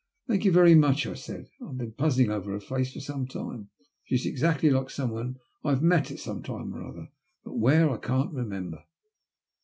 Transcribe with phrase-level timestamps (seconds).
[0.27, 1.45] "Thank you very much," I said.
[1.61, 3.69] "I have been puzzling over her face for some time.
[4.03, 7.09] She's exactly like someone I've met some time or other,
[7.43, 8.83] but where, I can't remember."